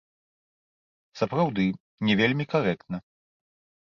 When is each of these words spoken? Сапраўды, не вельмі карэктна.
Сапраўды, 1.19 1.65
не 2.09 2.13
вельмі 2.21 2.45
карэктна. 2.55 2.97